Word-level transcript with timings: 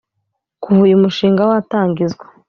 Kuva 0.63 0.79
uyu 0.87 1.01
mushinga 1.03 1.49
watangizwa 1.49 2.25